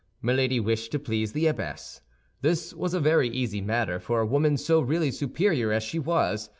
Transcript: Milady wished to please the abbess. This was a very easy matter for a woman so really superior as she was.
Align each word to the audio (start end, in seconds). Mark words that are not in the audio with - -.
Milady 0.19 0.59
wished 0.59 0.91
to 0.93 0.97
please 0.99 1.31
the 1.31 1.45
abbess. 1.45 2.01
This 2.41 2.73
was 2.73 2.95
a 2.95 2.99
very 2.99 3.29
easy 3.29 3.61
matter 3.61 3.99
for 3.99 4.19
a 4.19 4.25
woman 4.25 4.57
so 4.57 4.79
really 4.81 5.11
superior 5.11 5.71
as 5.71 5.83
she 5.83 5.99
was. 5.99 6.49